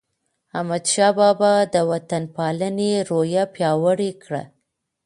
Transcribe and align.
احمدشاه 0.59 1.11
بابا 1.19 1.53
د 1.73 1.75
وطن 1.91 2.23
پالنې 2.35 2.91
روحیه 3.09 3.43
پیاوړې 3.55 4.11
کړه. 4.23 4.43